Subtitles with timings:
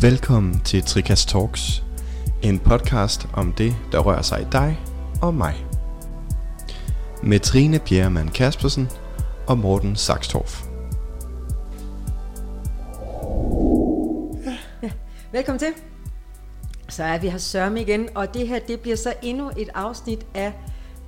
[0.00, 1.82] Velkommen til Trikas Talks,
[2.42, 4.80] en podcast om det, der rører sig i dig
[5.22, 5.66] og mig.
[7.22, 8.88] Med Trine Bjerremann Kaspersen
[9.46, 10.62] og Morten Saxtorff.
[15.32, 15.72] Velkommen til.
[16.88, 20.26] Så er vi her Sørme igen, og det her det bliver så endnu et afsnit
[20.34, 20.52] af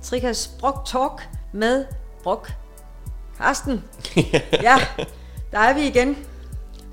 [0.01, 1.85] Trikas Brok Talk med
[2.23, 2.51] Brok
[3.37, 3.83] Karsten.
[4.67, 4.75] ja,
[5.51, 6.17] der er vi igen.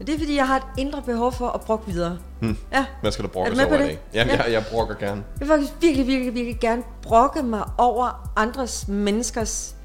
[0.01, 2.19] Og det er fordi, jeg har et indre behov for at brokke videre.
[2.41, 2.57] Hmm.
[2.73, 2.85] Ja.
[3.01, 4.01] Hvad skal du brokke over i dag?
[4.15, 4.43] Jamen, Ja.
[4.43, 5.25] jeg, jeg brokker gerne.
[5.41, 9.77] Jeg vil faktisk virkelig, virkelig, virkelig gerne brokke mig over andres menneskers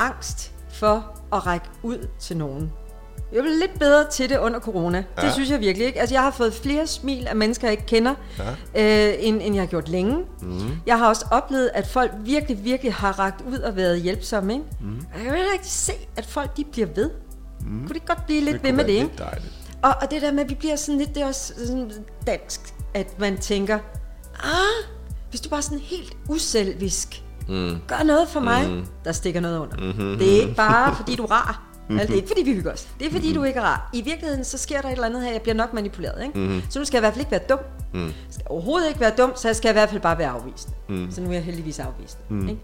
[0.00, 2.72] angst for at række ud til nogen.
[3.32, 5.04] Jeg blev lidt bedre til det under corona.
[5.18, 5.22] Ja.
[5.22, 6.00] Det synes jeg virkelig ikke.
[6.00, 8.14] Altså, jeg har fået flere smil af mennesker, jeg ikke kender,
[8.74, 9.08] ja.
[9.10, 10.24] øh, end, end jeg har gjort længe.
[10.42, 10.70] Mm.
[10.86, 14.52] Jeg har også oplevet, at folk virkelig, virkelig har rakt ud og været hjælpsomme.
[14.52, 14.64] Ikke?
[14.80, 14.96] Mm.
[15.14, 17.10] Og jeg kan ikke rigtig se, at folk de bliver ved.
[17.62, 17.78] Mm.
[17.78, 19.02] Kunne de ikke godt blive lidt ved kunne med det?
[19.02, 19.52] lidt dejligt.
[19.82, 21.92] Og, og det der med, at vi bliver sådan lidt, det er også sådan
[22.26, 23.78] dansk, at man tænker,
[24.44, 24.88] ah,
[25.30, 27.76] hvis du bare er sådan helt uselvisk, mm.
[27.86, 28.86] gør noget for mig, mm.
[29.04, 29.76] der stikker noget under.
[29.76, 30.18] Mm-hmm.
[30.18, 31.62] Det er ikke bare, fordi du er rar.
[31.92, 31.98] Mm-hmm.
[31.98, 32.88] Altså, det er ikke, fordi vi hygger os.
[32.98, 33.40] Det er, fordi mm-hmm.
[33.40, 33.90] du ikke er rar.
[33.92, 36.24] I virkeligheden, så sker der et eller andet her, jeg bliver nok manipuleret.
[36.24, 36.38] Ikke?
[36.38, 36.62] Mm-hmm.
[36.70, 37.58] Så nu skal jeg i hvert fald ikke være dum.
[37.94, 38.04] Mm.
[38.04, 40.68] Jeg skal overhovedet ikke være dum, så jeg skal i hvert fald bare være afvist.
[40.88, 41.10] Mm.
[41.10, 42.18] Så nu er jeg heldigvis afvist.
[42.30, 42.48] Mm.
[42.48, 42.60] Ikke?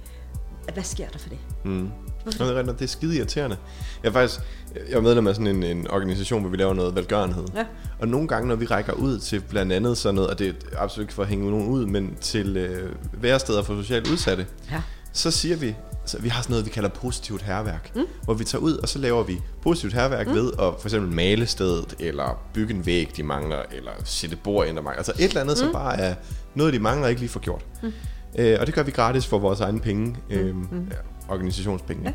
[0.74, 1.38] Hvad sker der for det?
[1.64, 1.90] Mm.
[2.24, 3.56] Nå, det, er det er skide irriterende.
[4.02, 4.41] Jeg er faktisk
[4.88, 7.44] jeg er medlem af sådan en, en organisation, hvor vi laver noget velgørenhed.
[7.55, 7.64] Ja.
[7.98, 10.78] Og nogle gange, når vi rækker ud til blandt andet sådan noget, og det er
[10.78, 14.83] absolut ikke for at hænge nogen ud, men til øh, væresteder for socialt udsatte, Ja.
[15.12, 15.74] så siger vi,
[16.06, 18.06] så vi har sådan noget, vi kalder positivt herværk, mm.
[18.24, 20.34] hvor vi tager ud, og så laver vi positivt herværk mm.
[20.34, 24.66] ved at for eksempel male stedet, eller bygge en væg, de mangler, eller sætte bord
[24.66, 24.98] ind, der mangler.
[24.98, 25.64] Altså et eller andet, mm.
[25.64, 26.14] som bare er
[26.55, 27.64] noget, de mangler, ikke lige får gjort.
[27.83, 27.92] Mm.
[28.39, 30.89] Øh, og det gør vi gratis for vores egne penge, øh, mm.
[30.91, 30.96] ja,
[31.28, 32.02] organisationspenge.
[32.04, 32.12] Ja.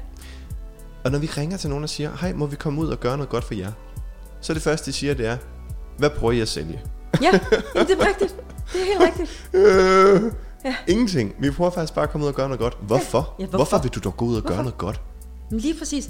[1.03, 3.17] Og når vi ringer til nogen og siger, hej, må vi komme ud og gøre
[3.17, 3.71] noget godt for jer?
[4.41, 5.37] Så det første, de siger, det er,
[5.97, 6.81] hvad prøver I at sælge?
[7.21, 8.35] Ja, det er rigtigt.
[8.73, 9.49] Det er helt rigtigt.
[9.53, 10.31] Øh,
[10.65, 10.75] ja.
[10.87, 11.35] Ingenting.
[11.39, 12.77] Vi prøver faktisk bare at komme ud og gøre noget godt.
[12.81, 13.17] Hvorfor?
[13.39, 13.57] Ja, hvorfor?
[13.57, 13.57] hvorfor?
[13.57, 14.63] hvorfor vil du dog gå ud og gøre Hvorfor?
[14.63, 15.01] noget godt?
[15.49, 16.09] Lige præcis.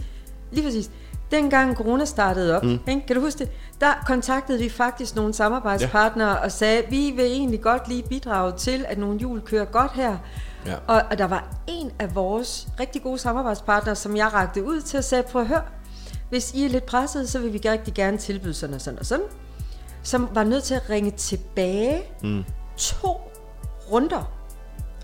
[0.51, 0.91] Lige præcis.
[1.31, 2.79] Dengang corona startede op, mm.
[2.87, 3.03] ikke?
[3.07, 3.49] kan du huske det?
[3.81, 6.43] Der kontaktede vi faktisk nogle samarbejdspartnere ja.
[6.43, 10.17] og sagde, vi vil egentlig godt lige bidrage til, at nogle jul kører godt her.
[10.65, 10.75] Ja.
[10.87, 14.97] Og, og der var en af vores rigtig gode samarbejdspartnere, som jeg rakte ud til
[14.97, 15.61] at sige, prøv at høre,
[16.29, 19.05] hvis I er lidt presset, så vil vi rigtig gerne tilbyde sådan og sådan og
[19.05, 19.25] sådan.
[20.03, 22.43] Som var nødt til at ringe tilbage mm.
[22.77, 23.21] to
[23.91, 24.31] runder.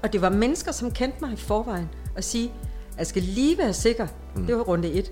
[0.03, 2.51] Og det var mennesker, som kendte mig i forvejen, og sige,
[2.97, 4.45] jeg skal lige være sikker, mm.
[4.45, 5.11] det var runde et.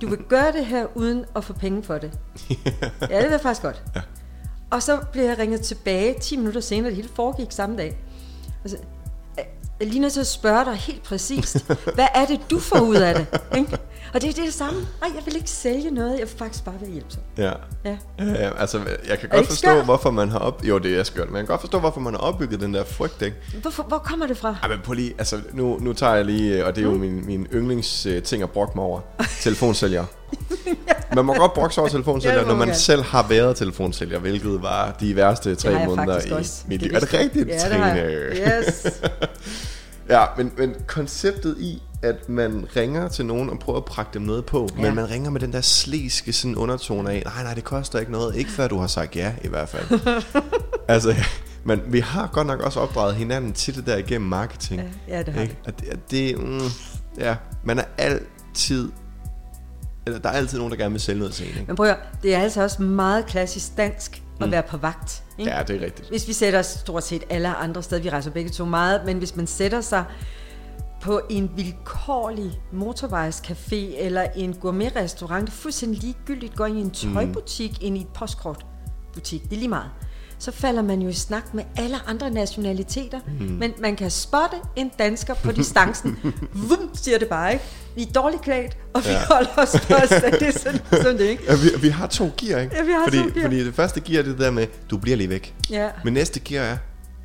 [0.00, 2.12] Du vil gøre det her uden at få penge for det.
[3.10, 3.82] ja, det jeg faktisk godt.
[3.96, 4.00] Ja.
[4.70, 7.98] Og så blev jeg ringet tilbage 10 minutter senere, det hele foregik samme dag.
[8.64, 8.78] Altså,
[9.80, 11.64] jeg lige nødt til at spørge dig helt præcist,
[11.94, 13.26] hvad er det, du får ud af det?
[13.58, 13.78] Ikke?
[14.14, 14.80] Og det er det, er det samme.
[14.80, 17.22] Nej, jeg vil ikke sælge noget, jeg vil faktisk bare være hjælpsom.
[17.38, 17.52] Ja.
[17.84, 17.96] Ja.
[18.18, 19.84] Ja, ja, altså, jeg kan godt forstå, skørt?
[19.84, 20.64] hvorfor man har op...
[20.64, 22.84] Jo, det er skørt, men jeg kan godt forstå, hvorfor man har opbygget den der
[22.84, 23.36] frygt, ikke?
[23.62, 24.56] Hvorfor, hvor kommer det fra?
[24.62, 27.26] Ej, men prøv lige, altså, nu, nu tager jeg lige, og det er jo min,
[27.26, 29.00] min yndlings uh, ting at brokke mig over,
[29.40, 30.04] telefonsælger.
[31.14, 32.78] Man må godt brokke sig over Ja, telefonsælger, det må når man gerne.
[32.78, 36.62] selv har været telefonsælger, hvilket var de værste tre jeg måneder i også.
[36.68, 36.90] mit liv.
[36.94, 37.20] Er det jeg.
[37.20, 37.84] rigtigt, Ja, det Trine?
[37.84, 38.62] jeg.
[38.68, 38.86] Yes.
[40.10, 44.22] Ja, men, men konceptet i, at man ringer til nogen og prøver at prakke dem
[44.22, 44.82] noget på, ja.
[44.82, 48.12] Men man ringer med den der sliske sådan undertone af, nej, nej, det koster ikke
[48.12, 50.00] noget, ikke før du har sagt ja, i hvert fald.
[50.88, 51.14] altså,
[51.64, 54.80] men vi har godt nok også opdraget hinanden til det der igennem marketing.
[55.08, 55.56] Ja, ja, det har ikke?
[55.66, 56.60] Og det, og det mm,
[57.18, 58.92] ja, man er altid,
[60.06, 61.64] eller der er altid nogen, der gerne vil sælge noget til en, ikke?
[61.66, 64.52] Men prøv at det er altså også meget klassisk dansk at mm.
[64.52, 65.22] være på vagt.
[65.38, 65.50] Ikke?
[65.50, 66.08] Ja, det er rigtigt.
[66.08, 69.18] Hvis vi sætter os stort set alle andre steder, vi rejser begge to meget, men
[69.18, 70.04] hvis man sætter sig
[71.00, 76.90] på en vilkårlig motorvejscafé eller en gourmetrestaurant, det er fuldstændig ligegyldigt, går ind i en
[76.90, 77.86] tøjbutik, mm.
[77.86, 79.90] ind i et postkortbutik, det er lige meget.
[80.40, 83.46] Så falder man jo i snak med alle andre nationaliteter, mm.
[83.46, 86.18] men man kan spotte en dansker på distancen.
[86.68, 87.64] Vum, siger det bare, ikke?
[87.96, 89.14] Vi er dårligt klædt, og vi Ja.
[89.14, 89.24] ja.
[89.26, 90.12] holder os fast.
[90.40, 91.42] Det er sådan, sådan det, ikke?
[91.48, 92.76] Ja, vi, vi har to gear, ikke?
[92.76, 93.42] Ja, vi har fordi, to gear.
[93.42, 95.54] Fordi det første gear er det der med, du bliver lige væk.
[95.70, 95.88] Ja.
[96.04, 96.76] Men næste gear er,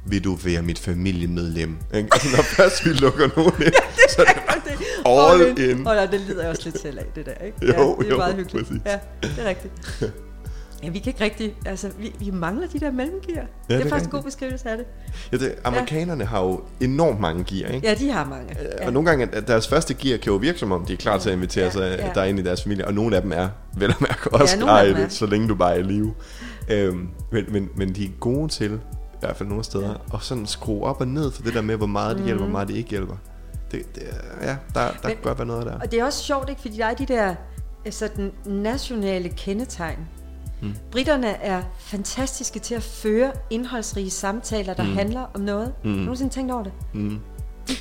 [0.08, 1.78] vil du være mit familiemedlem?
[1.94, 2.10] Ikke?
[2.14, 3.74] Altså, når først vi lukker nogen ind,
[4.16, 5.88] så er det all in.
[5.88, 7.58] Og det lider jeg også lidt selv af, det der, ikke?
[7.62, 8.68] Jo, ja, det er jo, meget hyggeligt.
[8.68, 8.82] præcis.
[8.86, 9.74] Ja, det er rigtigt.
[10.86, 13.36] Ja, vi kan ikke rigtig, altså, vi, vi mangler de der mellemgear.
[13.36, 14.86] Ja, det det er faktisk en god beskrivelse af det.
[15.32, 17.88] Ja, det, amerikanerne har jo enormt mange gear, ikke?
[17.88, 18.56] Ja, de har mange.
[18.80, 18.86] Ja.
[18.88, 21.30] Og nogle gange, deres første gear kan jo virke som om, de er klar til
[21.30, 22.10] at invitere Ja, sig ja.
[22.16, 22.88] der ind i deres familie.
[22.88, 23.48] Og nogle af dem er
[23.78, 25.84] vel at mærke også af klar i dem det, så længe du bare er i
[25.84, 26.14] live.
[26.70, 30.46] Øhm, men, men, men de er gode til, i hvert fald nogle steder, og sådan
[30.46, 32.76] skrue op og ned for det der med, hvor meget det hjælper, hvor meget det
[32.76, 33.16] ikke hjælper.
[33.72, 34.04] Det, det,
[34.42, 35.80] ja, der, der Men- kan godt være noget der.
[35.80, 36.62] Og det er også sjovt, ikke?
[36.62, 37.36] Fordi der er de der
[37.86, 39.98] øh, sådan nationale kendetegn.
[40.62, 40.74] Mm.
[40.92, 44.94] Britterne er fantastiske til at føre indholdsrige samtaler, der mm.
[44.94, 45.74] handler om noget.
[45.84, 45.90] Mm.
[45.90, 46.74] Har du nogensinde tænkt over det?
[46.94, 47.20] Mm.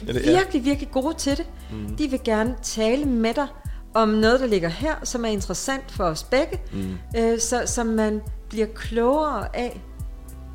[0.06, 1.46] Ja, det Virkelig, virkelig gode til det.
[1.72, 1.96] Mm.
[1.96, 3.46] De vil gerne tale med dig
[3.94, 7.20] om noget, der ligger her, som er interessant for os begge, mm.
[7.20, 9.80] øh, så, så man bliver klogere af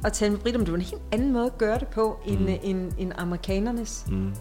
[0.05, 2.19] at tale med britter, men det er en helt anden måde at gøre det på,
[2.25, 2.47] end, mm.
[2.63, 4.05] end, end amerikanernes.
[4.09, 4.33] Mm.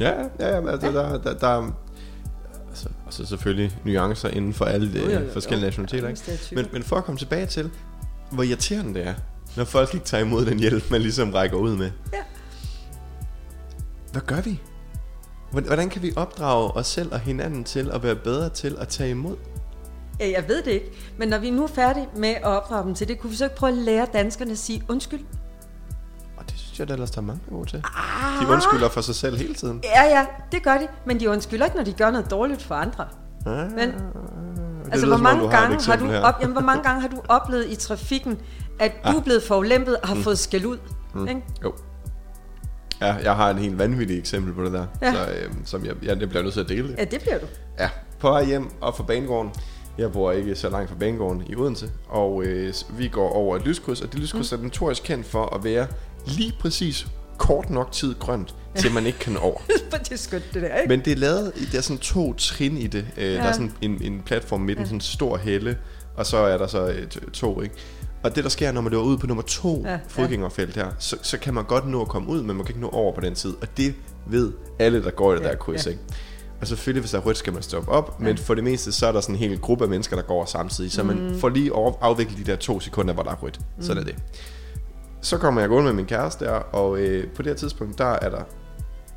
[0.00, 0.92] Ja, ja, ja, altså, ja.
[0.92, 1.72] Der, der, der,
[3.20, 5.82] altså, selvfølgelig nuancer inden for alle de jo, jo, jo, forskellige jo.
[5.82, 6.08] nationaliteter.
[6.08, 6.54] Ikke?
[6.54, 7.70] Men, men for at komme tilbage til,
[8.30, 9.14] hvor irriterende det er,
[9.56, 11.90] når folk ikke tager imod den hjælp, man ligesom rækker ud med.
[12.12, 12.18] Ja.
[14.12, 14.60] Hvad gør vi?
[15.50, 19.10] Hvordan kan vi opdrage os selv og hinanden til at være bedre til at tage
[19.10, 19.36] imod?
[20.20, 23.08] Jeg ved det ikke, men når vi nu er færdige med at opdrage dem til
[23.08, 25.20] det, kunne vi så ikke prøve at lære danskerne at sige undskyld?
[26.72, 27.76] Det synes jeg, der ellers der er mange gode til.
[27.76, 28.46] Ah.
[28.46, 29.80] De undskylder for sig selv hele tiden.
[29.84, 32.74] Ja, ja, det gør de, men de undskylder ikke, når de gør noget dårligt for
[32.74, 33.06] andre.
[33.46, 33.72] Ah.
[33.72, 33.92] Men,
[34.92, 37.76] altså, hvor mange, gange har du op, jamen, hvor mange gange har du oplevet i
[37.76, 38.38] trafikken,
[38.80, 39.14] at du ah.
[39.14, 40.22] er blevet forulæmpet og har mm.
[40.22, 40.78] fået skæld ud?
[41.14, 41.28] Mm.
[41.28, 41.42] Ikke?
[41.64, 41.72] Jo.
[43.00, 45.12] Ja, jeg har en helt vanvittig eksempel på det der, ja.
[45.12, 46.98] så, øhm, som jeg, ja, det bliver nødt til at dele det.
[46.98, 47.46] Ja, det bliver du.
[47.78, 47.88] Ja,
[48.18, 49.50] på vej hjem og fra banegården.
[49.98, 53.66] Jeg bor ikke så langt fra banegården i Odense, og øh, vi går over et
[53.66, 54.58] lyskryds, og det lyskryds mm.
[54.58, 55.86] er notorisk kendt for at være
[56.26, 57.06] lige præcis
[57.38, 59.60] kort nok tid grønt, til man ikke kan over.
[59.92, 60.88] det er skønt, det der, ikke?
[60.88, 63.06] Men det er lavet, der er sådan to trin i det.
[63.16, 63.34] Øh, ja.
[63.34, 64.86] Der er sådan en, en platform midten, ja.
[64.86, 65.78] sådan en stor helle,
[66.16, 67.74] og så er der så et, to, ikke?
[68.22, 71.16] Og det der sker, når man løber ud på nummer to ja, fodgængerfelt her, så,
[71.22, 73.20] så kan man godt nå at komme ud, men man kan ikke nå over på
[73.20, 73.54] den tid.
[73.60, 73.94] Og det
[74.26, 75.90] ved alle, der går i det ja, der kryds, ja.
[75.90, 76.02] ikke?
[76.60, 78.24] Og selvfølgelig, hvis der er rødt, skal man stoppe op, ja.
[78.24, 80.44] men for det meste, så er der sådan en hel gruppe af mennesker, der går
[80.44, 81.08] samtidig, så mm.
[81.08, 83.60] man får lige afviklet de der to sekunder, hvor der er rødt.
[83.76, 83.82] Mm.
[83.82, 84.16] Sådan er det.
[85.22, 88.04] Så kommer jeg gående med min kæreste der, og øh, på det her tidspunkt, der
[88.04, 88.42] er der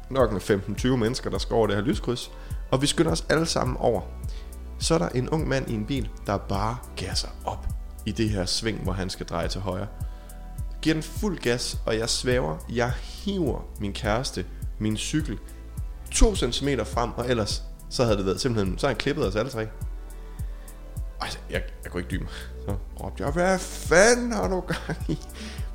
[0.10, 2.32] nok med 15-20 mennesker, der skal over det her lyskryds,
[2.72, 4.02] og vi skynder os alle sammen over.
[4.80, 7.68] Så er der en ung mand i en bil, der bare gasser op
[8.06, 9.88] i det her sving, hvor han skal dreje til højre.
[10.82, 12.58] Giver den fuld gas, og jeg svæver.
[12.70, 14.46] Jeg hiver min kæreste,
[14.80, 15.40] min cykel,
[16.12, 19.36] 2 cm frem, og ellers så havde det været simpelthen, så havde han klippet os
[19.36, 19.68] alle tre.
[21.22, 22.34] Ej, jeg, jeg kunne ikke dybe mig.
[22.68, 25.20] Så råbte jeg, hvad fanden har du gang i?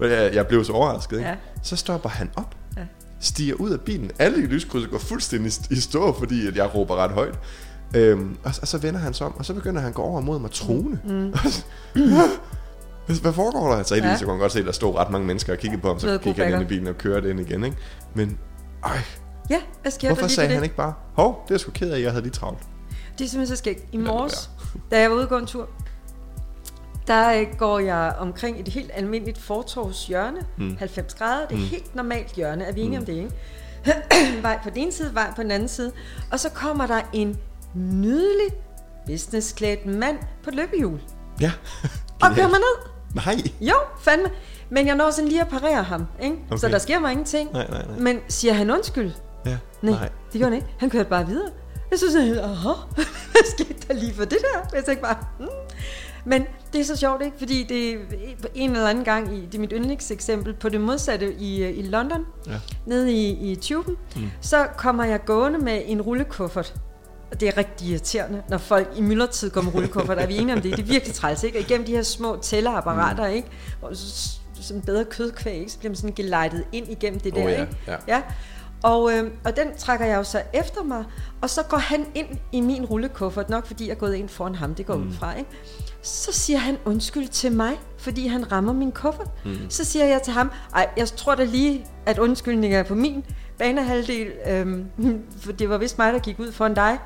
[0.01, 1.29] Jeg, jeg blev så overrasket, ikke?
[1.29, 1.37] Ja.
[1.63, 2.83] Så stopper han op, ja.
[3.21, 4.11] stiger ud af bilen.
[4.19, 7.39] Alle i lyskrydset går fuldstændig i stå, fordi at jeg råber ret højt.
[7.97, 10.21] Øhm, og, og så vender han sig om, og så begynder han at gå over
[10.21, 11.01] mod mig trone.
[11.05, 11.35] Mm.
[13.23, 13.83] Hvad foregår der?
[13.83, 14.17] Så i ja.
[14.17, 16.19] så kunne godt se, at der stod ret mange mennesker og kiggede på ham, så
[16.23, 17.65] kiggede han ind i bilen og kørte ind igen.
[17.65, 17.77] Ikke?
[18.15, 18.39] Men,
[18.85, 18.99] ej.
[19.51, 21.91] Ja, hvad sker Hvorfor der lige sagde han ikke bare, hov, det er sgu ked
[21.91, 22.59] af, jeg havde lige travlt.
[23.19, 23.85] Det er simpelthen så skægt.
[23.93, 24.51] I morges,
[24.91, 25.69] da jeg var ude og gå en tur,
[27.11, 30.77] der øh, går jeg omkring et helt almindeligt fortorvshjørne, mm.
[30.77, 31.47] 90 grader.
[31.47, 31.67] Det er mm.
[31.67, 33.03] helt normalt hjørne, er vi enige mm.
[33.03, 34.43] om det, ikke?
[34.43, 35.93] vej på den ene side, vej på den anden side.
[36.33, 37.39] Og så kommer der en
[37.75, 38.49] nydelig
[39.07, 41.01] businessklædt mand på løbehjul.
[41.41, 41.53] Ja.
[42.23, 42.91] og kører mig ned.
[43.15, 43.37] Nej.
[43.61, 44.29] Jo, fandme.
[44.71, 46.37] Men jeg når sådan lige at parere ham, ikke?
[46.51, 46.59] Okay.
[46.59, 47.53] Så der sker mig ingenting.
[47.53, 47.99] Nej, nej, nej.
[47.99, 49.13] Men siger han undskyld?
[49.47, 49.59] Ja.
[49.83, 50.09] Nej, nej.
[50.33, 50.67] det gør han ikke.
[50.79, 51.51] Han kørte bare videre.
[51.91, 52.73] Jeg synes, at aha,
[53.33, 54.77] hvad skete der lige for det der?
[54.77, 55.49] Jeg tænkte bare, hmm.
[56.31, 57.39] Men det er så sjovt, ikke?
[57.39, 57.97] Fordi det er
[58.55, 62.25] en eller anden gang, i, det er mit yndlingseksempel, på det modsatte i, i London,
[62.47, 62.59] ja.
[62.87, 64.31] nede i, i tuben, mm.
[64.41, 66.75] så kommer jeg gående med en rullekuffert
[67.31, 70.37] og det er rigtig irriterende, når folk i myldretid går med rullekuffer, der er vi
[70.37, 70.77] enige om det.
[70.77, 71.59] Det er virkelig træls, ikke?
[71.59, 73.35] Og igennem de her små tællerapparater, mm.
[73.35, 73.49] ikke?
[73.81, 73.91] Hvor
[74.61, 75.73] sådan bedre kødkvæg, ikke?
[75.73, 77.61] Så bliver man sådan gelejtet ind igennem det der, oh, ja.
[77.61, 77.77] ikke?
[77.87, 77.97] Ja.
[78.09, 78.23] ja.
[78.83, 81.05] Og, øh, og den trækker jeg jo så efter mig,
[81.41, 84.55] og så går han ind i min rullekuffert, nok fordi jeg er gået ind foran
[84.55, 85.09] ham, det går mm.
[85.09, 85.51] ud fra, ikke?
[86.03, 89.31] Så siger han undskyld til mig, fordi han rammer min kuffert.
[89.45, 89.57] Mm.
[89.69, 93.25] Så siger jeg til ham, ej, jeg tror da lige, at undskyldningen er på min
[93.59, 94.87] banehalvdel, øhm,
[95.43, 96.99] for det var vist mig, der gik ud foran dig.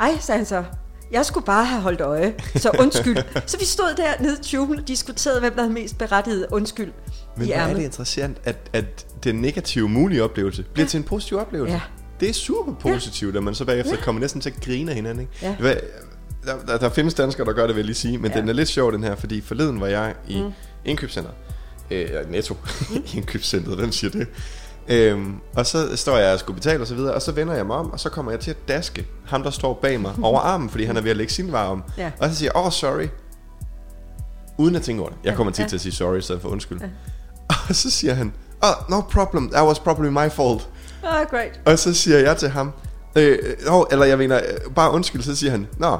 [0.00, 0.64] Ej, sagde han så,
[1.12, 3.16] jeg skulle bare have holdt øje, så undskyld.
[3.46, 6.92] så vi stod der nede i tuben og diskuterede, hvem der havde mest berettiget undskyld
[7.36, 10.88] Men hvor er det interessant, at, at den negative mulige oplevelse bliver ja.
[10.88, 11.74] til en positiv oplevelse.
[11.74, 11.80] Ja.
[12.20, 13.38] Det er super positivt, ja.
[13.38, 14.00] at man så bagefter ja.
[14.00, 15.20] kommer næsten til at grine af hinanden.
[15.20, 15.58] Ikke?
[15.62, 15.74] Ja.
[16.46, 18.40] Der, der, der findes danskere, der gør det, vil jeg lige sige, men ja.
[18.40, 20.52] den er lidt sjov, den her, fordi forleden var jeg i mm.
[20.84, 21.30] indkøbscenter.
[21.90, 22.56] Øh, Netto.
[22.90, 22.96] Mm.
[23.16, 24.26] indkøbscenteret, den siger det.
[24.88, 27.66] Øhm, og så står jeg og skulle betale og så videre, og så vender jeg
[27.66, 30.40] mig om, og så kommer jeg til at daske ham, der står bag mig, over
[30.52, 31.82] armen, fordi han er ved at lægge sin varer om.
[31.98, 32.10] Ja.
[32.18, 33.08] Og så siger jeg, åh, oh, sorry.
[34.58, 35.18] Uden at tænke over det.
[35.24, 35.68] Jeg kommer tit ja.
[35.68, 36.80] til at sige sorry, i stedet for undskyld.
[36.80, 36.86] Ja.
[37.68, 40.68] Og så siger han, oh, no problem, that was probably my fault.
[41.02, 41.60] Oh, great.
[41.66, 42.72] Og så siger jeg til ham,
[43.16, 44.40] øh, oh, eller jeg mener,
[44.74, 45.88] bare undskyld, så siger han, nå.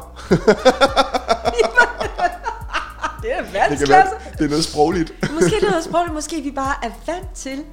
[3.23, 3.69] det er.
[3.69, 3.79] Det,
[4.39, 5.15] det er noget sprogligt.
[5.35, 7.65] måske det er noget sprogligt, måske vi bare er vant til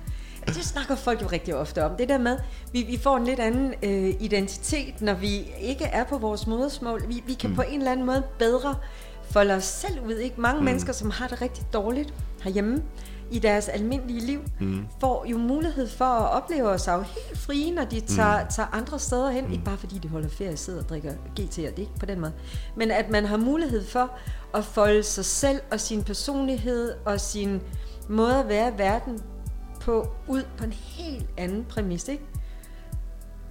[0.47, 1.91] det snakker folk jo rigtig ofte om.
[1.97, 2.37] Det der med,
[2.71, 7.03] vi, vi får en lidt anden øh, identitet, når vi ikke er på vores modersmål.
[7.07, 7.55] Vi, vi kan mm.
[7.55, 8.75] på en eller anden måde bedre
[9.31, 10.13] folde os selv ud.
[10.13, 10.41] Ikke?
[10.41, 10.65] Mange mm.
[10.65, 12.81] mennesker, som har det rigtig dårligt herhjemme
[13.31, 14.85] i deres almindelige liv, mm.
[14.99, 18.49] får jo mulighed for at opleve sig jo helt frie, når de tager, mm.
[18.49, 19.45] tager andre steder hen.
[19.45, 19.51] Mm.
[19.51, 21.99] Ikke bare fordi de holder ferie og sidder og drikker GT, og det er ikke
[21.99, 22.33] på den måde.
[22.75, 24.11] Men at man har mulighed for
[24.53, 27.61] at folde sig selv og sin personlighed og sin
[28.09, 29.19] måde at være i verden
[29.81, 32.23] på ud på en helt anden præmis, ikke?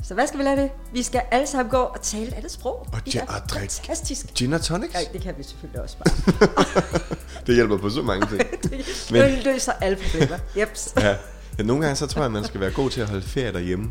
[0.03, 0.71] Så hvad skal vi lade det?
[0.93, 2.87] Vi skal alle sammen gå og tale andet sprog.
[2.93, 4.35] Og, det er fantastisk.
[4.35, 4.95] Gin og tonics?
[4.95, 6.13] Ja, det kan vi selvfølgelig også bare.
[7.47, 8.41] det hjælper på så mange ting.
[9.13, 10.39] Men, det løser alle problemer.
[10.59, 10.95] Jeps.
[10.97, 11.09] ja.
[11.59, 11.63] ja.
[11.65, 13.91] Nogle gange så tror jeg, at man skal være god til at holde ferie derhjemme.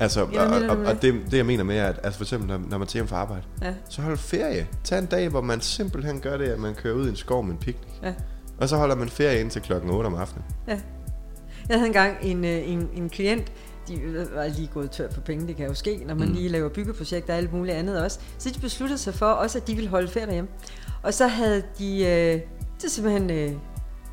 [0.00, 2.48] Altså, Ja, og, og, og det, det jeg mener med, er, at altså for eksempel,
[2.48, 3.74] når, når man tager hjem fra arbejde, Ja.
[3.88, 4.66] så hold ferie.
[4.84, 7.42] Tag en dag, hvor man simpelthen gør det, at man kører ud i en skov
[7.44, 7.90] med en picnic.
[8.02, 8.14] Ja.
[8.58, 10.44] Og så holder man ferie indtil klokken 8 om aftenen.
[10.68, 10.80] Ja.
[11.68, 13.52] Jeg havde engang en, øh, en, en klient,
[13.88, 16.34] de var lige gået tør for penge, det kan jo ske, når man mm.
[16.34, 18.18] lige laver byggeprojekter og alt muligt andet også.
[18.38, 20.50] Så de besluttede sig for også, at de ville holde ferie derhjemme.
[21.02, 22.40] Og så havde de, øh,
[22.82, 23.52] de simpelthen øh,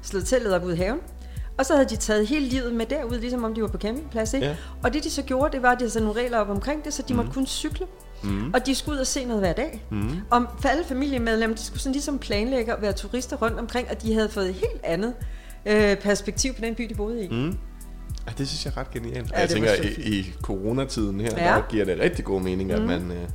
[0.02, 1.00] slået teltet op ud i haven,
[1.58, 4.34] og så havde de taget hele livet med derud, ligesom om de var på campingplads.
[4.34, 4.48] Ikke?
[4.48, 4.56] Ja.
[4.84, 6.86] Og det de så gjorde, det var, at de havde sat nogle regler op omkring
[6.86, 7.18] det, så de mm.
[7.18, 7.86] måtte kun cykle.
[8.24, 8.54] Mm.
[8.54, 9.86] Og de skulle ud og se noget hver dag.
[9.92, 10.10] Mm.
[10.32, 14.02] Og for alle familiemedlemmer, de skulle sådan ligesom planlægge at være turister rundt omkring, og
[14.02, 15.14] de havde fået et helt andet
[15.66, 17.28] øh, perspektiv på den by, de boede i.
[17.30, 17.58] Mm.
[18.28, 19.32] Ja, det synes jeg er ret genialt.
[19.32, 21.44] Ja, jeg det tænker, i, i coronatiden her, Ja.
[21.56, 22.88] der giver det rigtig god mening, at, Mm.
[22.88, 23.28] man, øh,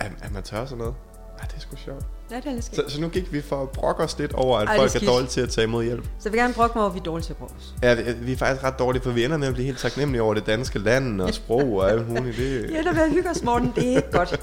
[0.00, 0.94] at, at man tør sådan noget.
[1.42, 2.04] Ja, det er sgu sjovt.
[2.30, 4.58] Ja, det er lidt Så, så nu gik vi for at brokke os lidt over,
[4.58, 5.10] at Ej, er folk er skidt.
[5.10, 6.04] dårlige til at tage imod hjælp.
[6.04, 7.74] Så jeg vil gerne brokke mig over, at vi er dårlige til at brokke os.
[7.82, 10.22] Ja, vi, vi er faktisk ret dårlige, for vi ender med at blive helt taknemmelige
[10.22, 12.36] over det danske land og sprog og alt muligt.
[12.36, 13.72] Det, Ja, der vil hygge os, Morten.
[13.76, 14.40] Det er ikke godt.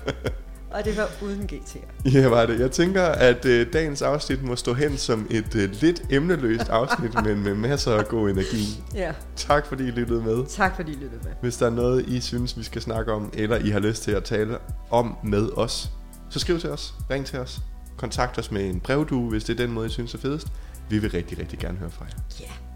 [0.72, 2.12] Og det var uden GT'er.
[2.14, 2.60] Ja, var det.
[2.60, 7.14] Jeg tænker, at øh, dagens afsnit må stå hen som et øh, lidt emneløst afsnit,
[7.26, 8.84] men med masser af god energi.
[8.96, 10.46] Ja, Tak fordi I lyttede med.
[10.50, 11.32] tak fordi I lyttede med.
[11.42, 14.12] Hvis der er noget, I synes, vi skal snakke om, eller I har lyst til
[14.12, 14.58] at tale
[14.92, 15.90] om med os,
[16.30, 17.62] så skriv til os, ring til os,
[17.98, 20.48] kontakt os med en brevdue, hvis det er den måde, I synes er fedest.
[20.90, 22.18] Vi vil rigtig, rigtig gerne høre fra jer.
[22.40, 22.69] Ja.